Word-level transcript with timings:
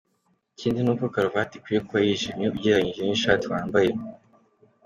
Ikindi 0.53 0.79
ni 0.81 0.89
uko 0.93 1.05
karuvati 1.13 1.53
ikwiye 1.57 1.79
kuba 1.87 1.99
yijimye 2.05 2.45
ugereranyije 2.55 3.01
n’ishati 3.03 3.45
wambaye. 3.51 3.91